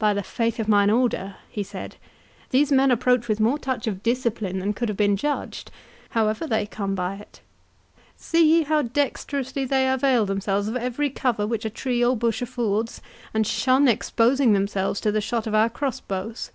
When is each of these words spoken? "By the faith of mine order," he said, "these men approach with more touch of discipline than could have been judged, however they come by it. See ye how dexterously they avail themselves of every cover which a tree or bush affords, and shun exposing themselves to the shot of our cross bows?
"By 0.00 0.14
the 0.14 0.24
faith 0.24 0.58
of 0.58 0.66
mine 0.66 0.90
order," 0.90 1.36
he 1.48 1.62
said, 1.62 1.94
"these 2.50 2.72
men 2.72 2.90
approach 2.90 3.28
with 3.28 3.38
more 3.38 3.56
touch 3.56 3.86
of 3.86 4.02
discipline 4.02 4.58
than 4.58 4.72
could 4.72 4.88
have 4.88 4.96
been 4.98 5.16
judged, 5.16 5.70
however 6.10 6.44
they 6.44 6.66
come 6.66 6.96
by 6.96 7.14
it. 7.14 7.40
See 8.16 8.44
ye 8.44 8.62
how 8.64 8.82
dexterously 8.82 9.64
they 9.64 9.88
avail 9.88 10.26
themselves 10.26 10.66
of 10.66 10.74
every 10.74 11.08
cover 11.08 11.46
which 11.46 11.64
a 11.64 11.70
tree 11.70 12.04
or 12.04 12.16
bush 12.16 12.42
affords, 12.42 13.00
and 13.32 13.46
shun 13.46 13.86
exposing 13.86 14.54
themselves 14.54 15.00
to 15.02 15.12
the 15.12 15.20
shot 15.20 15.46
of 15.46 15.54
our 15.54 15.68
cross 15.70 16.00
bows? 16.00 16.50